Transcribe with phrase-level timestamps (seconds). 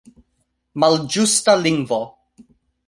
[0.85, 2.03] Malĝusta lingvo!